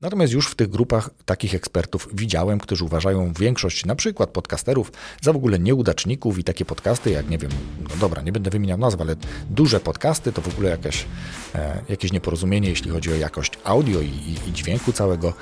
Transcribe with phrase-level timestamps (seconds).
[0.00, 5.32] Natomiast już w tych grupach takich ekspertów widziałem, którzy uważają większość na przykład podcasterów za
[5.32, 7.50] w ogóle nieudaczników i takie podcasty jak, nie wiem,
[7.90, 9.16] no dobra, nie będę wymieniał nazw, ale
[9.50, 11.06] duże podcasty to w ogóle jakieś,
[11.54, 15.32] e, jakieś nieporozumienie, jeśli chodzi o jakość audio i, i, i dźwięku całego,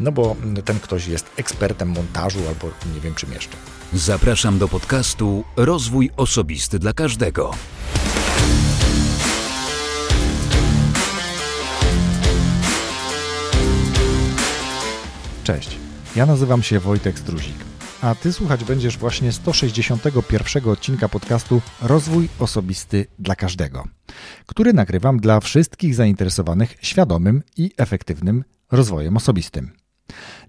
[0.00, 3.56] no bo ten ktoś jest ekspertem montażu albo nie wiem czym jeszcze.
[3.92, 7.54] Zapraszam do podcastu Rozwój Osobisty dla Każdego.
[15.44, 15.78] Cześć,
[16.16, 17.56] ja nazywam się Wojtek Struzik,
[18.02, 23.84] a Ty słuchać będziesz właśnie 161 odcinka podcastu Rozwój Osobisty dla Każdego,
[24.46, 29.81] który nagrywam dla wszystkich zainteresowanych świadomym i efektywnym rozwojem osobistym.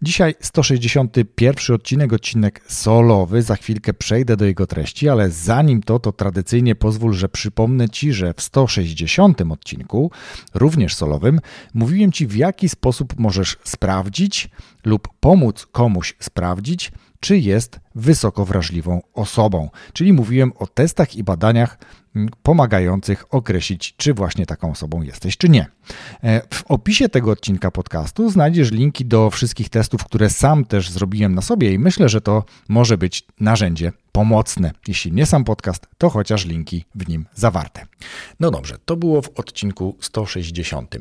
[0.01, 3.41] Dzisiaj 161 odcinek, odcinek solowy.
[3.41, 8.13] Za chwilkę przejdę do jego treści, ale zanim to, to tradycyjnie pozwól, że przypomnę Ci,
[8.13, 10.11] że w 160 odcinku,
[10.53, 11.39] również solowym,
[11.73, 14.49] mówiłem Ci, w jaki sposób możesz sprawdzić
[14.85, 19.69] lub pomóc komuś sprawdzić, czy jest wysoko wrażliwą osobą.
[19.93, 21.77] Czyli mówiłem o testach i badaniach
[22.43, 25.65] pomagających określić, czy właśnie taką osobą jesteś, czy nie.
[26.23, 31.35] E, w opisie tego odcinka podcastu znajdziesz linki do wszystkich testów, które sam też zrobiłem
[31.35, 34.71] na sobie i myślę, że to może być narzędzie pomocne.
[34.87, 37.85] Jeśli nie sam podcast, to chociaż linki w nim zawarte.
[38.39, 40.95] No dobrze, to było w odcinku 160.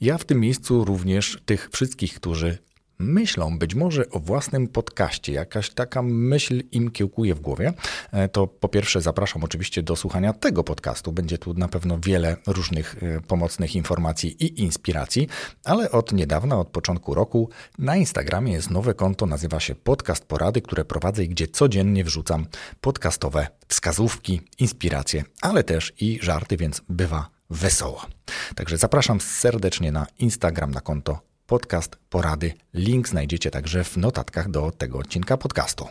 [0.00, 2.58] Ja w tym miejscu również tych wszystkich, którzy
[2.98, 7.72] myślą być może o własnym podcaście, jakaś taka myśl im kiełkuje w głowie,
[8.12, 11.12] e, to po pierwsze zapraszam oczywiście do słuchania tego podcastu.
[11.12, 15.28] Będzie tu na pewno wiele różnych e, pomocnych informacji i inspiracji,
[15.64, 20.62] ale od niedawna, od początku roku na Instagramie jest nowe konto, nazywa się Podcast Porady,
[20.62, 22.46] które prowadzę i gdzie codziennie wrzucam
[22.80, 28.06] podcastowe wskazówki, inspiracje, ale też i żarty, więc bywa wesoło.
[28.54, 32.52] Także zapraszam serdecznie na Instagram, na konto podcast porady.
[32.74, 35.86] Link znajdziecie także w notatkach do tego odcinka podcastu.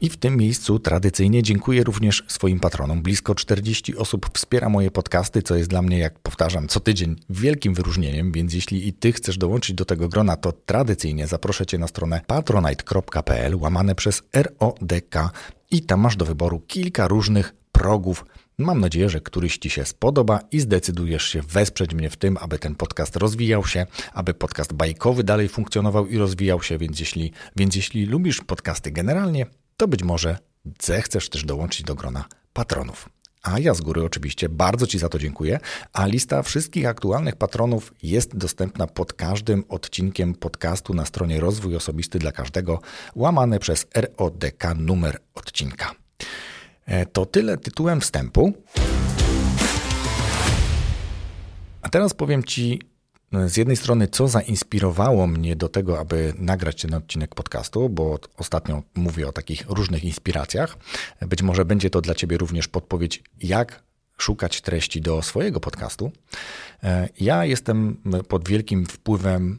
[0.00, 3.02] I w tym miejscu tradycyjnie dziękuję również swoim patronom.
[3.02, 7.74] Blisko 40 osób wspiera moje podcasty, co jest dla mnie, jak powtarzam, co tydzień wielkim
[7.74, 11.86] wyróżnieniem, więc jeśli i ty chcesz dołączyć do tego grona, to tradycyjnie zaproszę cię na
[11.86, 15.32] stronę patronite.pl łamane przez RODK
[15.70, 18.24] i tam masz do wyboru kilka różnych progów
[18.60, 22.58] Mam nadzieję, że któryś Ci się spodoba i zdecydujesz się wesprzeć mnie w tym, aby
[22.58, 27.76] ten podcast rozwijał się, aby podcast bajkowy dalej funkcjonował i rozwijał się, więc jeśli, więc
[27.76, 30.38] jeśli lubisz podcasty generalnie, to być może
[30.82, 33.08] zechcesz też dołączyć do grona patronów.
[33.42, 35.60] A ja z góry oczywiście bardzo Ci za to dziękuję,
[35.92, 42.18] a lista wszystkich aktualnych patronów jest dostępna pod każdym odcinkiem podcastu na stronie Rozwój Osobisty
[42.18, 42.80] dla Każdego,
[43.14, 45.94] łamane przez RODK numer odcinka.
[46.90, 48.52] E, to tyle tytułem wstępu.
[51.82, 52.82] A teraz powiem Ci
[53.32, 58.18] no, z jednej strony, co zainspirowało mnie do tego, aby nagrać ten odcinek podcastu, bo
[58.36, 60.76] ostatnio mówię o takich różnych inspiracjach.
[61.20, 63.82] Być może będzie to dla Ciebie również podpowiedź, jak
[64.18, 66.12] szukać treści do swojego podcastu.
[66.82, 67.96] E, ja jestem
[68.28, 69.58] pod wielkim wpływem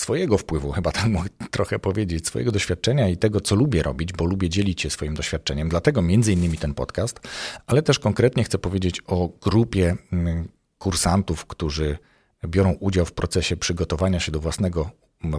[0.00, 4.24] swojego wpływu, chyba tak mogę trochę powiedzieć, swojego doświadczenia i tego, co lubię robić, bo
[4.24, 5.68] lubię dzielić się swoim doświadczeniem.
[5.68, 7.20] Dlatego między innymi ten podcast,
[7.66, 11.98] ale też konkretnie chcę powiedzieć o grupie mm, kursantów, którzy
[12.46, 14.90] biorą udział w procesie przygotowania się do własnego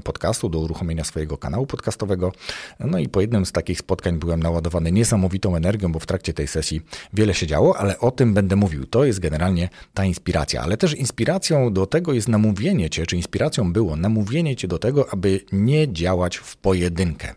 [0.04, 2.32] podcastu, do uruchomienia swojego kanału podcastowego.
[2.80, 6.48] No i po jednym z takich spotkań byłem naładowany niesamowitą energią, bo w trakcie tej
[6.48, 6.82] sesji
[7.14, 8.86] wiele się działo, ale o tym będę mówił.
[8.86, 13.74] To jest generalnie ta inspiracja, ale też inspiracją do tego jest namówienie cię, czy inspiracją
[13.74, 17.36] było namówienie cię do tego, aby nie działać w pojedynkę.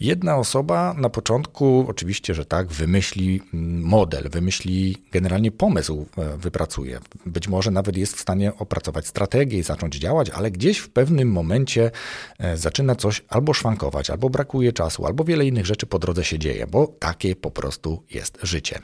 [0.00, 3.42] Jedna osoba na początku, oczywiście, że tak, wymyśli
[3.82, 6.98] model, wymyśli generalnie pomysł, e, wypracuje.
[7.26, 11.32] Być może nawet jest w stanie opracować strategię i zacząć działać, ale gdzieś w pewnym
[11.32, 11.90] momencie
[12.38, 16.38] e, zaczyna coś albo szwankować, albo brakuje czasu, albo wiele innych rzeczy po drodze się
[16.38, 18.78] dzieje, bo takie po prostu jest życie.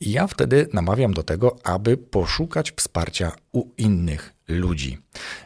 [0.00, 4.98] I ja wtedy namawiam do tego, aby poszukać wsparcia u innych ludzi.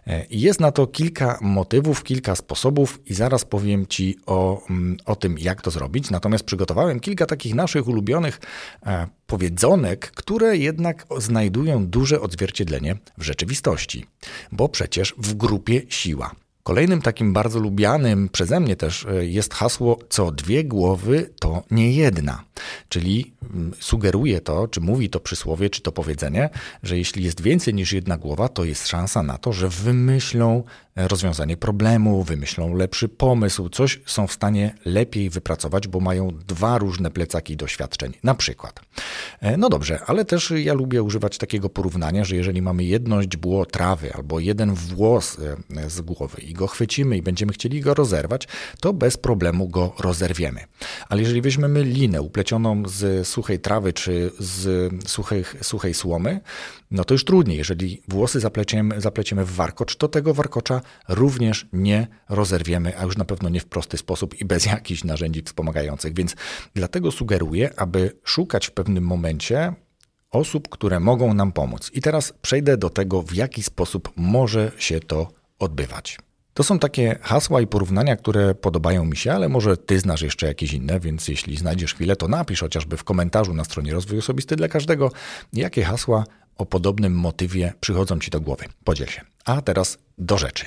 [0.06, 5.16] E, jest na to kilka motywów, kilka sposobów i zaraz powiem Ci o, mm, o
[5.16, 6.10] tym, jak to zrobić.
[6.10, 8.41] Natomiast przygotowałem kilka takich naszych ulubionych
[8.86, 14.06] e, powiedzonek, które jednak znajdują duże odzwierciedlenie w rzeczywistości,
[14.53, 16.46] bo przecież w grupie siła.
[16.66, 21.92] Kolejnym takim bardzo lubianym przeze mnie też e, jest hasło co dwie głowy to nie
[21.92, 22.42] jedna.
[22.89, 26.51] Czyli mm, sugeruje to, czy mówi to przysłowie, czy to powiedzenie,
[26.83, 30.63] że jeśli jest więcej niż jedna głowa, to jest szansa na to, że wymyślą
[30.97, 37.10] rozwiązanie problemu, wymyślą lepszy pomysł, coś są w stanie lepiej wypracować, bo mają dwa różne
[37.10, 38.13] plecaki doświadczeń.
[38.22, 38.81] Na przykład.
[39.41, 43.66] E, no dobrze, ale też ja lubię używać takiego porównania, że jeżeli mamy jedno źdźbło
[43.66, 45.39] trawy albo jeden włos
[45.77, 48.48] e, z głowy i go chwycimy i będziemy chcieli go rozerwać,
[48.81, 50.60] to bez problemu go rozerwiemy.
[51.09, 56.41] Ale jeżeli weźmiemy linę uplecioną z suchej trawy czy z suchej, suchej słomy,
[56.91, 57.59] no to już trudniej.
[57.59, 63.24] Jeżeli włosy zapleciemy, zapleciemy w warkocz, to tego warkocza również nie rozerwiemy, a już na
[63.24, 66.15] pewno nie w prosty sposób i bez jakichś narzędzi wspomagających.
[66.15, 66.36] Więc
[66.74, 69.74] dlatego sugeruję, aby szukać w pewnym momencie
[70.30, 71.91] osób, które mogą nam pomóc.
[71.94, 75.28] I teraz przejdę do tego, w jaki sposób może się to
[75.59, 76.18] odbywać.
[76.54, 80.47] To są takie hasła i porównania, które podobają mi się, ale może ty znasz jeszcze
[80.47, 84.56] jakieś inne, więc jeśli znajdziesz chwilę, to napisz chociażby w komentarzu na stronie Rozwój Osobisty
[84.56, 85.10] dla każdego,
[85.53, 86.24] jakie hasła
[86.58, 88.64] o podobnym motywie przychodzą ci do głowy.
[88.84, 89.20] Podziel się.
[89.44, 90.66] A teraz do rzeczy.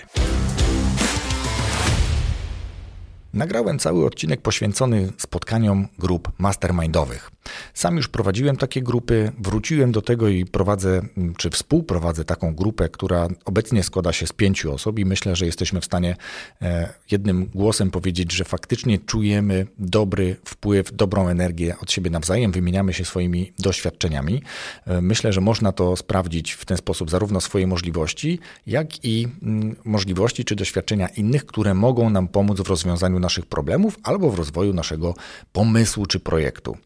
[3.33, 7.31] Nagrałem cały odcinek poświęcony spotkaniom grup mastermindowych.
[7.73, 11.01] Sam już prowadziłem takie grupy, wróciłem do tego i prowadzę,
[11.37, 15.81] czy współprowadzę taką grupę, która obecnie składa się z pięciu osób i myślę, że jesteśmy
[15.81, 16.15] w stanie
[16.61, 22.93] e, jednym głosem powiedzieć, że faktycznie czujemy dobry wpływ, dobrą energię od siebie nawzajem, wymieniamy
[22.93, 24.41] się swoimi doświadczeniami.
[24.85, 29.75] E, myślę, że można to sprawdzić w ten sposób zarówno swoje możliwości, jak i mm,
[29.85, 34.73] możliwości czy doświadczenia innych, które mogą nam pomóc w rozwiązaniu naszych problemów albo w rozwoju
[34.73, 35.13] naszego
[35.51, 36.77] pomysłu czy projektu.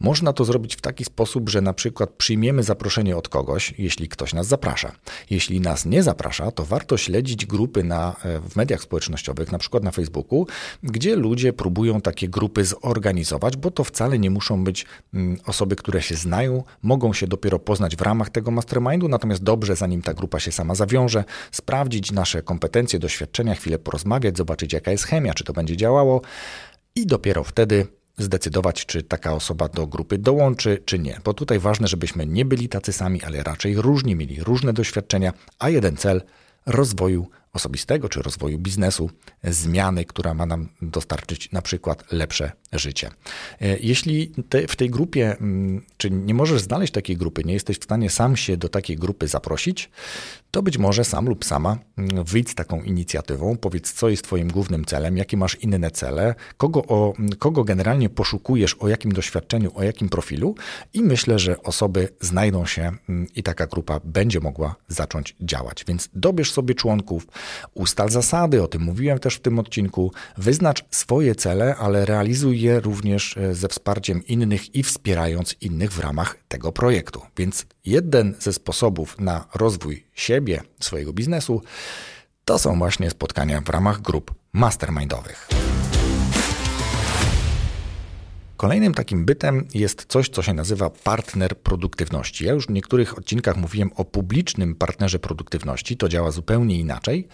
[0.00, 4.34] Można to zrobić w taki sposób, że na przykład przyjmiemy zaproszenie od kogoś, jeśli ktoś
[4.34, 4.92] nas zaprasza.
[5.30, 9.82] Jeśli nas nie zaprasza, to warto śledzić grupy na, e, w mediach społecznościowych, na przykład
[9.82, 10.46] na Facebooku,
[10.82, 16.02] gdzie ludzie próbują takie grupy zorganizować, bo to wcale nie muszą być mm, osoby, które
[16.02, 20.40] się znają, mogą się dopiero poznać w ramach tego mastermindu, natomiast dobrze, zanim ta grupa
[20.40, 25.52] się sama zawiąże, sprawdzić nasze kompetencje, doświadczenia, chwilę porozmawiać, zobaczyć jaka jest chemia, czy to
[25.52, 26.20] będzie działało
[26.94, 27.86] i dopiero wtedy
[28.18, 31.20] zdecydować, czy taka osoba do grupy dołączy, czy nie.
[31.24, 35.70] Bo tutaj ważne, żebyśmy nie byli tacy sami, ale raczej różni, mieli różne doświadczenia, a
[35.70, 36.22] jeden cel
[36.66, 39.10] rozwoju osobistego czy rozwoju biznesu,
[39.44, 43.10] zmiany, która ma nam dostarczyć na przykład lepsze życie.
[43.60, 44.32] E, jeśli
[44.68, 48.36] w tej grupie, mm, czy nie możesz znaleźć takiej grupy, nie jesteś w stanie sam
[48.36, 49.90] się do takiej grupy zaprosić,
[50.50, 54.48] to być może sam lub sama mm, wyjdź z taką inicjatywą, powiedz, co jest Twoim
[54.48, 59.82] głównym celem, jakie masz inne cele, kogo, o, kogo generalnie poszukujesz, o jakim doświadczeniu, o
[59.82, 60.54] jakim profilu,
[60.94, 65.84] i myślę, że osoby znajdą się mm, i taka grupa będzie mogła zacząć działać.
[65.84, 67.26] Więc dobierz sobie członków,
[67.74, 72.80] ustal zasady, o tym mówiłem też w tym odcinku, wyznacz swoje cele, ale realizuj je
[72.80, 77.22] również e, ze wsparciem innych i wspierając innych w ramach tego projektu.
[77.36, 81.62] Więc jeden ze sposobów na rozwój siebie, swojego biznesu,
[82.44, 85.61] to są właśnie spotkania w ramach grup mastermindowych.
[88.62, 92.44] Kolejnym takim bytem jest coś, co się nazywa partner produktywności.
[92.44, 95.96] Ja już w niektórych odcinkach mówiłem o publicznym partnerze produktywności.
[95.96, 97.28] To działa zupełnie inaczej.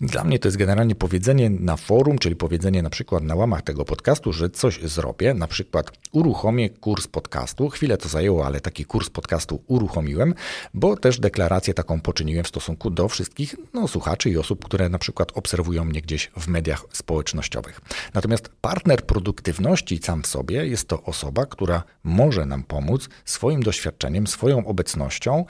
[0.00, 3.84] Dla mnie to jest generalnie powiedzenie na forum, czyli powiedzenie na przykład na łamach tego
[3.84, 7.68] podcastu, że coś zrobię, na przykład uruchomię kurs podcastu.
[7.68, 10.34] Chwilę to zajęło, ale taki kurs podcastu uruchomiłem,
[10.74, 14.98] bo też deklarację taką poczyniłem w stosunku do wszystkich no, słuchaczy i osób, które na
[14.98, 17.80] przykład obserwują mnie gdzieś w mediach społecznościowych.
[18.14, 24.26] Natomiast partner produktywności sam w sobie jest to osoba, która może nam pomóc swoim doświadczeniem,
[24.26, 25.44] swoją obecnością,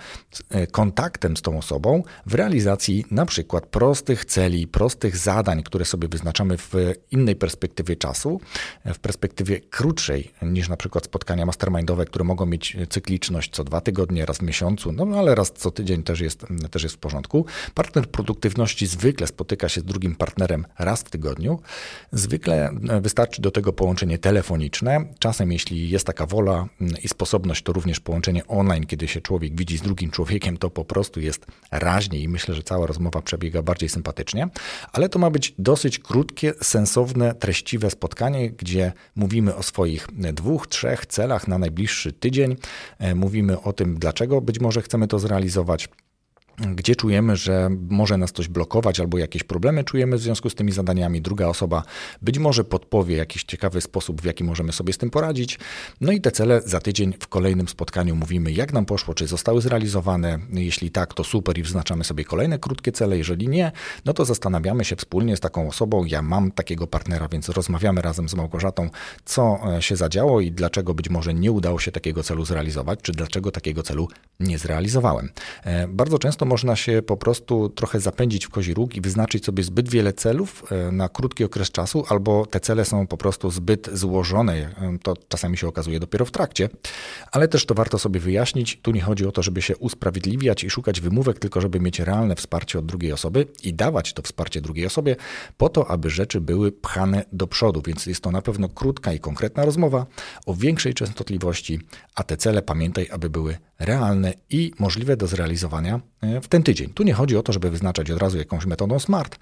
[0.50, 6.09] e, kontaktem z tą osobą w realizacji na przykład prostych celi, prostych zadań, które sobie
[6.09, 6.75] wyznaczamy w
[7.11, 8.40] innej perspektywie czasu,
[8.85, 14.26] w perspektywie krótszej niż na przykład spotkania mastermindowe, które mogą mieć cykliczność co dwa tygodnie,
[14.26, 17.47] raz w miesiącu, no ale raz co tydzień też jest, też jest w porządku.
[17.75, 21.61] Partner produktywności zwykle spotyka się z drugim partnerem raz w tygodniu.
[22.12, 27.62] Zwykle e, wystarczy do tego połączenie telefoniczne, Czasem, jeśli jest taka wola mm, i sposobność,
[27.62, 31.47] to również połączenie online, kiedy się człowiek widzi z drugim człowiekiem, to po prostu jest
[31.71, 34.49] raźniej i myślę, że cała rozmowa przebiega bardziej sympatycznie,
[34.92, 41.06] ale to ma być dosyć krótkie, sensowne, treściwe spotkanie, gdzie mówimy o swoich dwóch, trzech
[41.06, 42.56] celach na najbliższy tydzień,
[42.99, 45.88] e, mówimy o tym, dlaczego być może chcemy to zrealizować
[46.59, 50.73] gdzie czujemy, że może nas coś blokować albo jakieś problemy czujemy w związku z tymi
[50.73, 51.23] zadaniami.
[51.23, 51.82] Druga osoba
[52.23, 55.59] być może podpowie jakiś ciekawy sposób, w jaki możemy sobie z tym poradzić.
[56.00, 59.61] No i te cele za tydzień w kolejnym spotkaniu mówimy, jak nam poszło, czy zostały
[59.61, 60.38] zrealizowane.
[60.52, 63.18] Jeśli tak, to super i wznaczamy sobie kolejne krótkie cele.
[63.18, 63.73] Jeżeli nie,
[64.04, 66.04] no to zastanawiamy się wspólnie z taką osobą.
[66.04, 68.90] Ja mam takiego partnera, więc rozmawiamy razem z Małgorzatą,
[69.25, 73.12] co e, się zadziało i dlaczego być może nie udało się takiego celu zrealizować, czy
[73.12, 74.09] dlaczego takiego celu
[74.40, 75.28] nie zrealizowałem.
[75.64, 79.44] E, bardzo często często można się po prostu trochę zapędzić w kozi róg i wyznaczyć
[79.44, 83.50] sobie zbyt wiele celów e, na krótki okres czasu, albo te cele są po prostu
[83.50, 84.54] zbyt złożone.
[84.54, 86.68] E, to czasami się okazuje dopiero w trakcie,
[87.32, 88.80] ale też to warto sobie wyjaśnić.
[88.82, 92.34] Tu nie chodzi o to, żeby się usprawiedliwiać i szukać wymówek, tylko żeby mieć realne
[92.37, 95.16] wsparcie od drugiej osoby i dawać to wsparcie drugiej osobie
[95.56, 97.82] po to, aby rzeczy były pchane do przodu.
[97.87, 100.06] Więc jest to na pewno krótka i konkretna rozmowa
[100.46, 101.80] o większej częstotliwości,
[102.14, 106.00] a te cele pamiętaj, aby były realne i możliwe do zrealizowania
[106.43, 106.91] w ten tydzień.
[106.91, 109.38] Tu nie chodzi o to, żeby wyznaczać od razu jakąś metodą smart,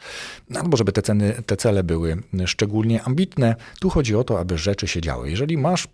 [0.54, 3.56] albo żeby te, ceny, te cele były szczególnie ambitne.
[3.80, 5.30] Tu chodzi o to, aby rzeczy się działy.
[5.30, 5.88] Jeżeli masz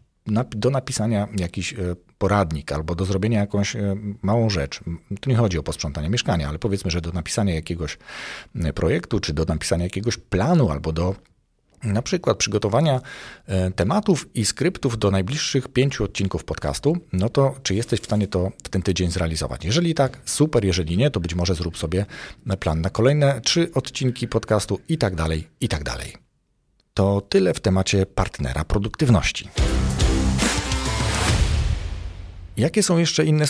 [0.56, 1.76] do napisania jakiś e,
[2.18, 4.80] poradnik albo do zrobienia jakąś e, małą rzecz.
[5.20, 7.98] Tu nie chodzi o posprzątanie mieszkania, ale powiedzmy, że do napisania jakiegoś
[8.74, 11.14] projektu, czy do napisania jakiegoś planu, albo do
[11.84, 13.00] na przykład przygotowania
[13.46, 18.28] e, tematów i skryptów do najbliższych pięciu odcinków podcastu, no to czy jesteś w stanie
[18.28, 19.64] to w ten tydzień zrealizować?
[19.64, 22.06] Jeżeli tak, super, jeżeli nie, to być może zrób sobie
[22.60, 26.12] plan na kolejne trzy odcinki podcastu i tak dalej, i tak dalej.
[26.94, 29.48] To tyle w temacie partnera produktywności.
[32.56, 33.44] Jakie są jeszcze inne,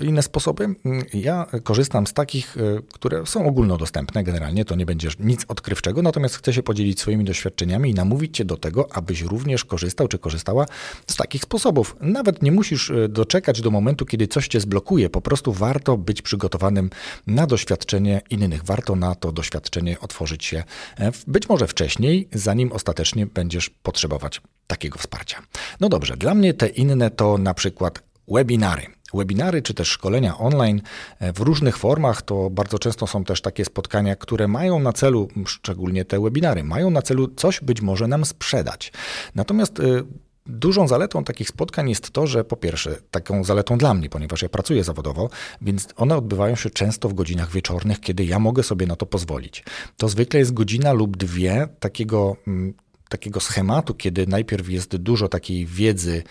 [0.00, 0.74] inne, sposoby?
[1.14, 2.60] Ja korzystam z takich, e,
[2.92, 7.90] które są ogólnodostępne generalnie, to nie będzie nic odkrywczego, natomiast chcę się podzielić swoimi doświadczeniami
[7.90, 10.66] i namówić Cię do tego, abyś również korzystał czy korzystała
[11.06, 11.96] z takich sposobów.
[12.00, 16.22] Nawet nie musisz e, doczekać do momentu, kiedy coś Cię zblokuje, po prostu warto być
[16.22, 16.90] przygotowanym
[17.26, 20.64] na doświadczenie innych, warto na to doświadczenie otworzyć się
[20.98, 25.42] e, być może wcześniej, zanim ostatecznie będziesz potrzebować takiego wsparcia.
[25.80, 28.86] No dobrze, dla mnie te inne to na przykład webinary.
[29.14, 30.82] Webinary czy też szkolenia online
[31.18, 35.28] e, w różnych formach to bardzo często są też takie spotkania, które mają na celu,
[35.46, 38.92] szczególnie te webinary, mają na celu coś być może nam sprzedać.
[39.34, 40.02] Natomiast e,
[40.48, 44.48] Dużą zaletą takich spotkań jest to, że po pierwsze, taką zaletą dla mnie, ponieważ ja
[44.48, 45.30] pracuję zawodowo,
[45.62, 49.64] więc one odbywają się często w godzinach wieczornych, kiedy ja mogę sobie na to pozwolić.
[49.96, 52.74] To zwykle jest godzina lub dwie takiego mm,
[53.08, 56.22] takiego schematu, kiedy najpierw jest dużo takiej wiedzy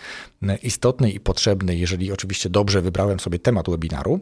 [0.63, 4.19] istotnej i potrzebnej, jeżeli oczywiście dobrze wybrałem sobie temat webinaru,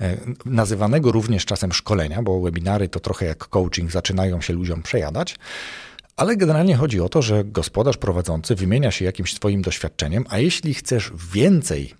[0.00, 5.36] e, nazywanego również czasem szkolenia, bo webinary to trochę jak coaching, zaczynają się ludziom przejadać.
[6.16, 10.74] Ale generalnie chodzi o to, że gospodarz prowadzący wymienia się jakimś swoim doświadczeniem, a jeśli
[10.74, 11.94] chcesz więcej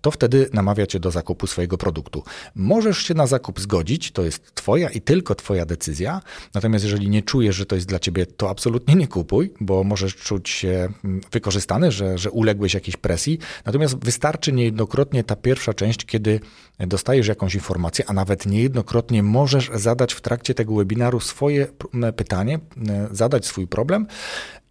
[0.00, 2.22] to wtedy namawia cię do zakupu swojego produktu.
[2.54, 6.20] Możesz się na zakup zgodzić, to jest twoja i tylko twoja decyzja,
[6.54, 10.16] natomiast jeżeli nie czujesz, że to jest dla ciebie, to absolutnie nie kupuj, bo możesz
[10.16, 16.04] czuć się mm, wykorzystany, że, że uległeś jakiejś presji, natomiast wystarczy niejednokrotnie ta pierwsza część,
[16.04, 16.40] kiedy
[16.78, 21.66] dostajesz jakąś informację, a nawet niejednokrotnie możesz zadać w trakcie tego webinaru swoje
[22.16, 22.58] pytanie,
[23.10, 24.06] zadać swój problem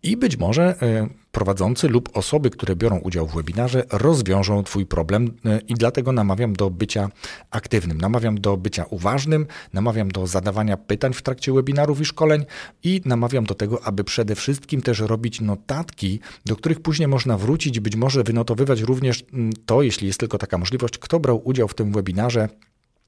[0.03, 5.31] i być może e, prowadzący lub osoby, które biorą udział w webinarze, rozwiążą Twój problem
[5.45, 7.09] e, i dlatego namawiam do bycia
[7.51, 12.45] aktywnym, namawiam do bycia uważnym, namawiam do zadawania pytań w trakcie webinarów i szkoleń
[12.83, 17.79] i namawiam do tego, aby przede wszystkim też robić notatki, do których później można wrócić,
[17.79, 21.73] być może wynotowywać również mm, to, jeśli jest tylko taka możliwość, kto brał udział w
[21.73, 22.49] tym webinarze,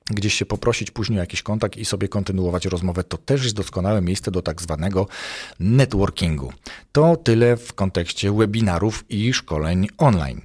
[0.09, 4.01] gdzieś się poprosić później o jakiś kontakt i sobie kontynuować rozmowę, to też jest doskonałe
[4.01, 5.07] miejsce do tak zwanego
[5.59, 6.53] networkingu.
[6.91, 10.41] To tyle w kontekście webinarów i szkoleń online.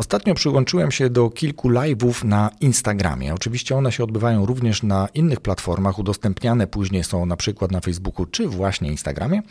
[0.00, 3.34] Ostatnio przyłączyłem się do kilku live'ów na Instagramie.
[3.34, 8.26] Oczywiście one się odbywają również na innych platformach, udostępniane później są na przykład na Facebooku
[8.26, 9.42] czy właśnie Instagramie,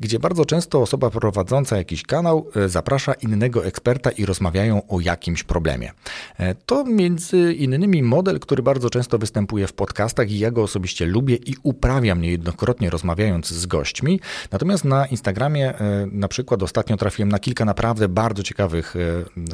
[0.00, 5.42] gdzie bardzo często osoba prowadząca jakiś kanał e, zaprasza innego eksperta i rozmawiają o jakimś
[5.42, 5.92] problemie.
[6.38, 11.06] E, to między innymi model, który bardzo często występuje w podcastach i ja go osobiście
[11.06, 14.20] lubię i uprawiam niejednokrotnie rozmawiając z gośćmi.
[14.52, 18.94] Natomiast na Instagramie e, na przykład ostatnio trafiłem na kilka naprawdę bardzo ciekawych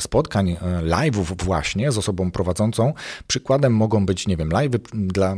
[0.00, 2.92] spotkań, spotkań, e, live'ów właśnie z osobą prowadzącą.
[3.26, 5.36] Przykładem mogą być, nie wiem, live'y dla,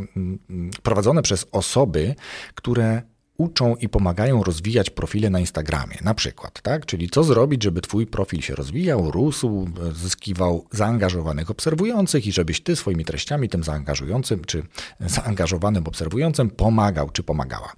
[0.82, 2.14] prowadzone przez osoby,
[2.54, 3.02] które
[3.38, 6.86] uczą i pomagają rozwijać profile na Instagramie, na przykład, tak?
[6.86, 12.76] Czyli co zrobić, żeby twój profil się rozwijał, rósł, zyskiwał zaangażowanych obserwujących i żebyś ty
[12.76, 14.62] swoimi treściami tym zaangażującym czy
[15.00, 17.72] zaangażowanym obserwującym pomagał czy pomagała.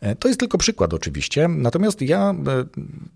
[0.00, 2.34] E, to jest tylko przykład oczywiście, natomiast ja e,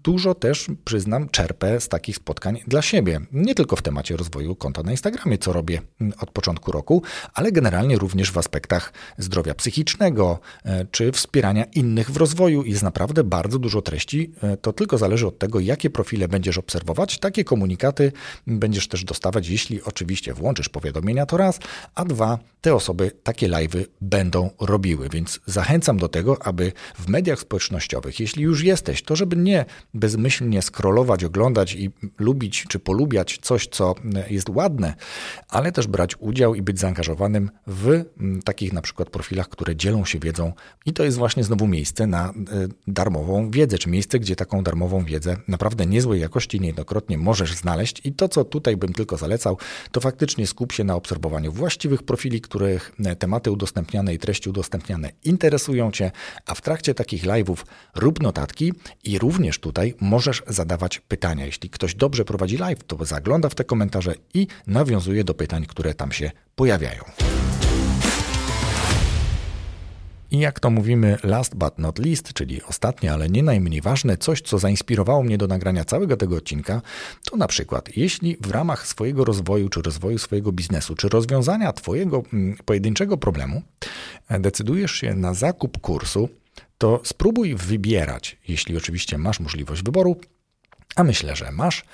[0.03, 3.21] dużo też, przyznam, czerpę z takich spotkań dla siebie.
[3.33, 5.81] Nie tylko w temacie rozwoju konta na Instagramie, co robię
[6.21, 7.03] od początku roku,
[7.35, 12.65] ale generalnie również w aspektach zdrowia psychicznego e, czy wspierania innych innych w rozwoju.
[12.65, 14.33] Jest naprawdę bardzo dużo treści.
[14.43, 17.19] E, to tylko zależy od tego, jakie profile będziesz obserwować.
[17.19, 18.13] Takie komunikaty
[18.47, 21.59] będziesz też dostawać, jeśli oczywiście włączysz powiadomienia, to raz,
[21.95, 25.09] a dwa, te osoby takie live'y będą robiły.
[25.09, 30.63] Więc zachęcam do tego, aby w mediach społecznościowych, jeśli już jesteś, to żeby nie bezmyślnie
[30.63, 33.95] scrollować, oglądać i lubić czy polubiać coś, co
[34.31, 34.95] jest ładne,
[35.49, 38.05] ale też brać udział i być zaangażowanym w
[38.45, 40.53] takich na przykład profilach, które dzielą się wiedzą
[40.87, 42.33] i to jest właśnie znowu miejsce na e,
[42.87, 48.13] darmową wiedzę, czy miejsce, gdzie taką darmową wiedzę naprawdę niezłej jakości niejednokrotnie możesz znaleźć i
[48.13, 49.59] to, co tutaj bym tylko zalecał,
[49.93, 55.13] to faktycznie skup się na obserwowaniu właściwych profili, których e, tematy udostępniane i treści udostępniane
[55.25, 56.11] interesują Cię,
[56.47, 57.57] a w trakcie takich live'ów
[57.95, 58.73] rób notatki
[59.05, 61.47] i również tutaj możesz zadawać pytania.
[61.47, 65.95] Jeśli ktoś dobrze prowadzi live, to zagląda w te komentarze i nawiązuje do pytań, które
[65.95, 67.03] tam się pojawiają.
[70.33, 74.41] I jak to mówimy, last but not least, czyli ostatnie, ale nie najmniej ważne, coś,
[74.41, 76.83] co zainspirowało mnie do nagrania całego tego odcinka,
[77.25, 82.23] to na przykład, jeśli w ramach swojego rozwoju, czy rozwoju swojego biznesu, czy rozwiązania Twojego
[82.33, 83.63] mm, pojedynczego problemu,
[84.29, 86.29] e, decydujesz się na zakup kursu,
[86.79, 90.17] to spróbuj wybierać, jeśli oczywiście masz możliwość wyboru,
[90.97, 91.85] a myślę, że masz,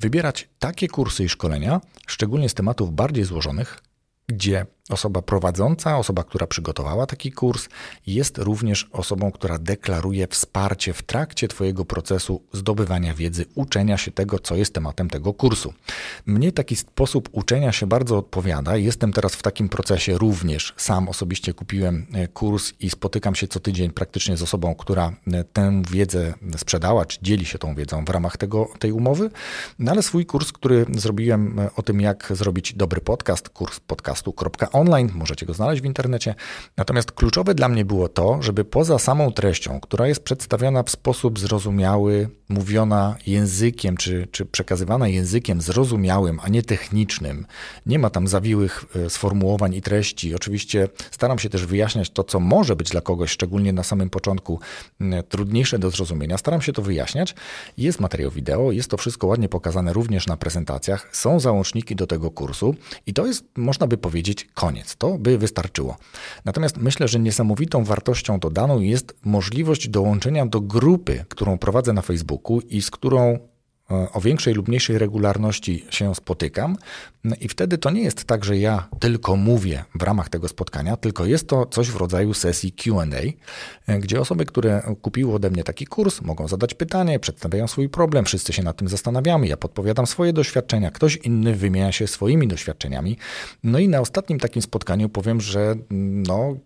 [0.00, 3.80] wybierać takie kursy i szkolenia, szczególnie z tematów bardziej złożonych,
[4.28, 7.68] gdzie Osoba prowadząca, osoba, która przygotowała taki kurs,
[8.06, 14.38] jest również osobą, która deklaruje wsparcie w trakcie Twojego procesu zdobywania wiedzy, uczenia się tego,
[14.38, 15.74] co jest tematem tego kursu.
[16.26, 18.76] Mnie taki sposób uczenia się bardzo odpowiada.
[18.76, 20.74] Jestem teraz w takim procesie również.
[20.76, 25.44] Sam osobiście kupiłem e, kurs i spotykam się co tydzień praktycznie z osobą, która e,
[25.44, 29.30] tę wiedzę sprzedała, czy dzieli się tą wiedzą w ramach tego, tej umowy.
[29.78, 34.75] No ale swój kurs, który zrobiłem e, o tym, jak zrobić dobry podcast, kurs podcastu.com
[34.76, 36.34] online, możecie go znaleźć w internecie.
[36.76, 41.38] Natomiast kluczowe dla mnie było to, żeby poza samą treścią, która jest przedstawiona w sposób
[41.38, 47.46] zrozumiały, mówiona językiem, czy, czy przekazywana językiem zrozumiałym, a nie technicznym,
[47.86, 50.34] nie ma tam zawiłych e, sformułowań i treści.
[50.34, 54.60] Oczywiście staram się też wyjaśniać to, co może być dla kogoś, szczególnie na samym początku,
[55.28, 56.38] trudniejsze do zrozumienia.
[56.38, 57.34] Staram się to wyjaśniać.
[57.78, 62.30] Jest materiał wideo, jest to wszystko ładnie pokazane również na prezentacjach, są załączniki do tego
[62.30, 62.74] kursu
[63.06, 64.96] i to jest, można by powiedzieć, koniec.
[64.96, 65.96] To by wystarczyło.
[66.44, 72.35] Natomiast myślę, że niesamowitą wartością dodaną jest możliwość dołączenia do grupy, którą prowadzę na Facebooku
[72.68, 73.38] i z którą
[73.90, 76.76] E, o większej lub mniejszej regularności się spotykam.
[77.40, 81.24] I wtedy to nie jest tak, że ja tylko mówię w ramach tego spotkania, tylko
[81.24, 83.04] jest to coś w rodzaju sesji QA,
[83.86, 88.24] e, gdzie osoby, które kupiły ode mnie taki kurs, mogą zadać pytanie, przedstawiają swój problem,
[88.24, 93.16] wszyscy się nad tym zastanawiamy, ja podpowiadam swoje doświadczenia, ktoś inny wymienia się swoimi doświadczeniami.
[93.64, 96.56] No i na ostatnim takim spotkaniu powiem, że no,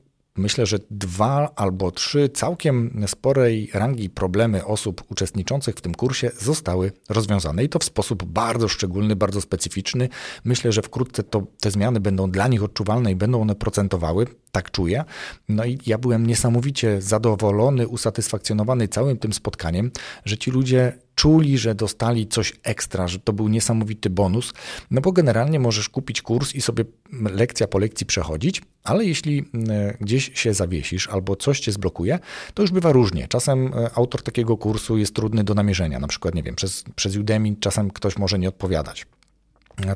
[0.41, 6.93] myślę, że dwa albo trzy całkiem sporej rangi problemy osób uczestniczących w tym kursie zostały
[7.09, 10.09] rozwiązane i to w sposób bardzo szczególny, bardzo specyficzny.
[10.45, 14.71] Myślę, że wkrótce to, te zmiany będą dla nich odczuwalne i będą one procentowały, tak
[14.71, 15.05] czuję.
[15.49, 19.91] No i ja byłem niesamowicie zadowolony, usatysfakcjonowany całym tym spotkaniem,
[20.25, 24.53] że ci ludzie czuli, że dostali coś ekstra, że to był niesamowity bonus,
[24.91, 29.97] no bo generalnie możesz kupić kurs i sobie lekcja po lekcji przechodzić, ale jeśli e,
[30.01, 32.19] gdzieś się zawiesisz albo coś cię zblokuje,
[32.55, 33.29] to już bywa różnie.
[33.29, 37.17] Czasem e, autor takiego kursu jest trudny do namierzenia, na przykład, nie wiem, przez, przez
[37.17, 39.07] Udemy czasem ktoś może nie odpowiadać.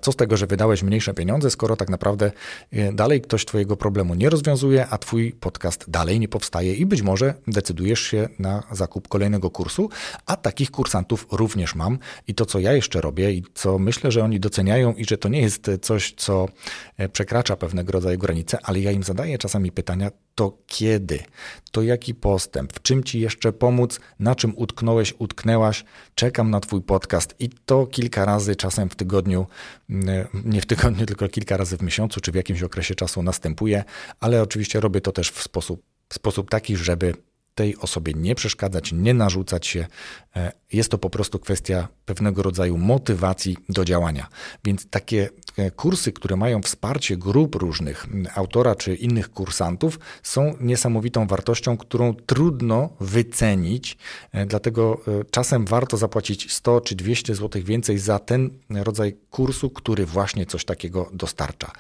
[0.02, 2.32] Co z tego, że wydałeś mniejsze pieniądze, skoro tak naprawdę
[2.72, 7.02] e, dalej ktoś Twojego problemu nie rozwiązuje, a Twój podcast dalej nie powstaje i być
[7.02, 9.90] może decydujesz się na zakup kolejnego kursu,
[10.26, 11.98] a takich kursantów również mam.
[12.28, 15.28] I to, co ja jeszcze robię i co myślę, że oni doceniają i że to
[15.28, 16.48] nie jest coś, co
[16.96, 21.18] e, przekracza pewnego rodzaju granice, ale ja im zadaję czasami pytania, to kiedy,
[21.70, 26.82] to jaki postęp, w czym ci jeszcze pomóc, na czym utknąłeś, utknęłaś, czekam na Twój
[26.82, 29.46] podcast i to kilka razy czasem w tygodniu,
[29.90, 33.84] mm, nie w tygodniu, tylko kilka razy w miesiącu, czy w jakimś okresie czasu następuje,
[34.20, 37.14] ale oczywiście robię to też w sposób, w sposób taki, żeby
[37.54, 39.86] tej osobie nie przeszkadzać, nie narzucać się.
[40.36, 44.26] E, jest to po prostu kwestia pewnego rodzaju motywacji do działania.
[44.64, 51.26] Więc takie e, kursy, które mają wsparcie grup różnych, autora czy innych kursantów, są niesamowitą
[51.26, 53.96] wartością, którą trudno wycenić.
[54.32, 60.06] E, dlatego czasem warto zapłacić 100 czy 200 zł więcej za ten rodzaj kursu, który
[60.06, 61.70] właśnie coś takiego dostarcza.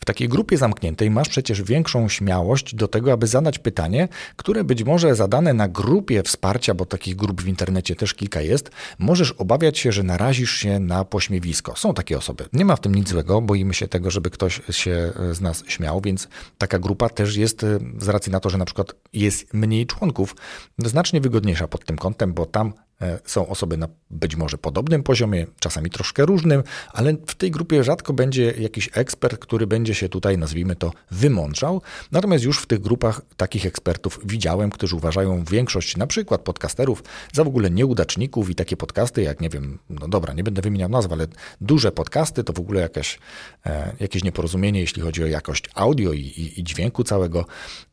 [0.00, 4.84] W takiej grupie zamkniętej masz przecież większą śmiałość do tego, aby zadać pytanie, które być
[4.84, 9.78] może zadane na grupie wsparcia, bo takich grup w internecie też kilka jest, możesz obawiać
[9.78, 11.76] się, że narazisz się na pośmiewisko.
[11.76, 12.44] Są takie osoby.
[12.52, 16.00] Nie ma w tym nic złego, boimy się tego, żeby ktoś się z nas śmiał,
[16.00, 16.28] więc
[16.58, 17.66] taka grupa też jest
[17.98, 20.36] z racji na to, że na przykład jest mniej członków,
[20.78, 22.89] znacznie wygodniejsza pod tym kątem, bo tam E,
[23.24, 28.12] są osoby na być może podobnym poziomie, czasami troszkę różnym, ale w tej grupie rzadko
[28.12, 31.82] będzie jakiś ekspert, który będzie się tutaj, nazwijmy to, wymączał.
[32.12, 37.44] Natomiast już w tych grupach takich ekspertów widziałem, którzy uważają większość na przykład podcasterów za
[37.44, 41.12] w ogóle nieudaczników i takie podcasty jak, nie wiem, no dobra, nie będę wymieniał nazw,
[41.12, 41.26] ale
[41.60, 43.18] duże podcasty to w ogóle jakaś,
[43.66, 47.44] e, jakieś nieporozumienie, jeśli chodzi o jakość audio i, i, i dźwięku całego,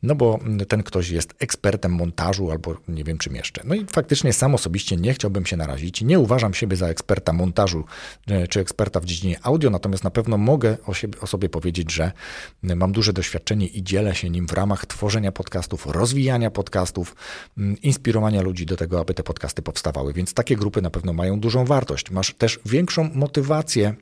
[0.02, 3.62] no bo ten ktoś jest ekspertem montażu albo nie wiem czym jeszcze.
[3.64, 6.02] No i faktycznie sam osobiście nie chciałbym się narazić.
[6.02, 7.84] Nie uważam siebie za eksperta montażu
[8.26, 11.92] e, czy eksperta w dziedzinie audio, natomiast na pewno mogę o, siebie, o sobie powiedzieć,
[11.92, 12.12] że
[12.62, 17.16] mam duże doświadczenie i dzielę się nim w ramach tworzenia podcastów, rozwijania podcastów,
[17.82, 20.12] inspirowania ludzi do tego, aby te podcasty powstawały.
[20.12, 22.10] Więc takie grupy na pewno mają dużą wartość.
[22.10, 23.94] Masz też większą motywację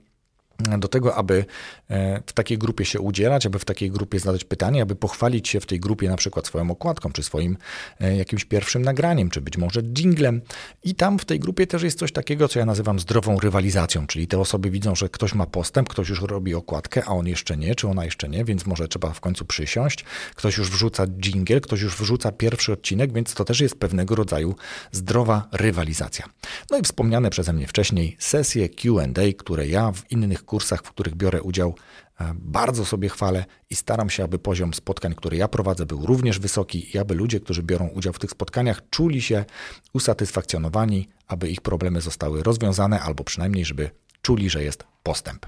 [0.78, 1.44] do tego, aby
[1.90, 5.60] e, w takiej grupie się udzielać, aby w takiej grupie zadać pytanie, aby pochwalić się
[5.60, 7.56] w tej grupie na przykład swoją okładką, czy swoim
[8.00, 10.40] e, jakimś pierwszym nagraniem, czy być może jinglem.
[10.84, 14.26] I tam w tej grupie też jest coś takiego, co ja nazywam zdrową rywalizacją, czyli
[14.26, 17.74] te osoby widzą, że ktoś ma postęp, ktoś już robi okładkę, a on jeszcze nie,
[17.74, 20.04] czy ona jeszcze nie, więc może trzeba w końcu przysiąść.
[20.34, 24.54] Ktoś już wrzuca jingle, ktoś już wrzuca pierwszy odcinek, więc to też jest pewnego rodzaju
[24.92, 26.24] zdrowa rywalizacja.
[26.70, 31.14] No i wspomniane przeze mnie wcześniej sesje Q&A, które ja w innych kursach, w których
[31.14, 31.74] biorę udział,
[32.20, 36.38] e, bardzo sobie chwalę i staram się, aby poziom spotkań, które ja prowadzę, był również
[36.38, 39.44] wysoki i aby ludzie, którzy biorą udział w tych spotkaniach, czuli się
[39.92, 43.90] usatysfakcjonowani, aby ich problemy zostały rozwiązane, albo przynajmniej, żeby
[44.22, 45.46] czuli, że jest postęp.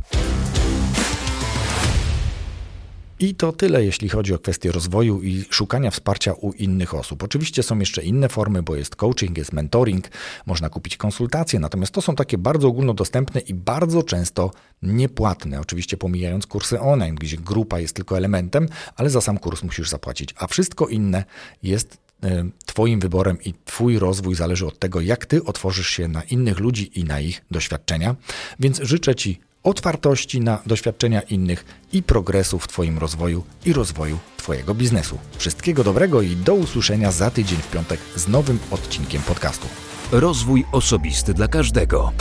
[3.21, 7.23] I to tyle, jeśli chodzi o kwestię rozwoju i szukania wsparcia u innych osób.
[7.23, 10.09] Oczywiście są jeszcze inne formy, bo jest coaching, jest mentoring,
[10.47, 14.51] można kupić konsultacje, natomiast to są takie bardzo ogólnodostępne i bardzo często
[14.83, 15.61] niepłatne.
[15.61, 20.35] Oczywiście pomijając kursy online, gdzie grupa jest tylko elementem, ale za sam kurs musisz zapłacić,
[20.39, 21.25] a wszystko inne
[21.63, 26.23] jest e, Twoim wyborem i Twój rozwój zależy od tego, jak Ty otworzysz się na
[26.23, 28.17] innych ludzi i na ich doświadczenia.
[28.61, 34.75] Więc życzę Ci otwartości na doświadczenia innych i progresu w Twoim rozwoju i rozwoju Twojego
[34.75, 35.19] biznesu.
[35.39, 39.67] Wszystkiego dobrego i do usłyszenia za tydzień w piątek z nowym odcinkiem podcastu.
[40.13, 42.13] Rozwój osobisty dla każdego.